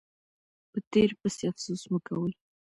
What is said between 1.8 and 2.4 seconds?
مه کوئ.